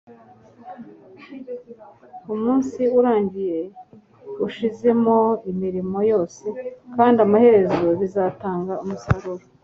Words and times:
Umunsi 2.33 2.81
urangiye, 2.99 3.59
ushizemo 4.47 5.17
imirimo 5.51 5.99
yose, 6.11 6.45
kandi 6.95 7.17
amaherezo 7.27 7.87
bizatanga 7.99 8.73
umusaruro. 8.83 9.43